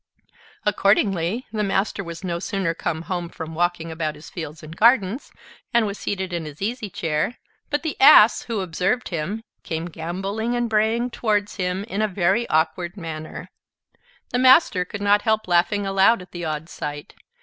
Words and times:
Accordingly, 0.65 1.45
the 1.51 1.61
Master 1.61 2.03
was 2.03 2.23
no 2.23 2.39
sooner 2.39 2.73
come 2.73 3.03
home 3.03 3.29
from 3.29 3.53
walking 3.53 3.91
about 3.91 4.15
his 4.15 4.31
fields 4.31 4.63
and 4.63 4.75
gardens, 4.75 5.31
and 5.75 5.85
was 5.85 5.99
seated 5.99 6.33
in 6.33 6.45
his 6.45 6.59
easy 6.59 6.89
chair, 6.89 7.37
but 7.69 7.83
the 7.83 7.95
Ass, 8.01 8.41
who 8.45 8.61
observed 8.61 9.09
him, 9.09 9.43
came 9.61 9.85
gamboling 9.85 10.55
and 10.55 10.67
braying 10.71 11.11
towards 11.11 11.57
him, 11.57 11.83
in 11.83 12.01
a 12.01 12.07
very 12.07 12.49
awkward 12.49 12.97
manner. 12.97 13.51
The 14.31 14.39
Master 14.39 14.85
could 14.85 15.01
not 15.03 15.21
help 15.21 15.47
laughing 15.47 15.85
aloud 15.85 16.23
at 16.23 16.31
the 16.31 16.45
odd 16.45 16.67
sight. 16.67 17.13